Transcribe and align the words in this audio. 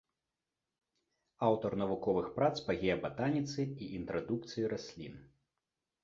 Аўтар 1.47 1.71
навуковых 1.81 2.29
прац 2.37 2.55
па 2.69 2.75
геабатаніцы 2.83 3.61
і 3.67 3.85
інтрадукцыі 3.99 4.63
раслін. 4.73 5.15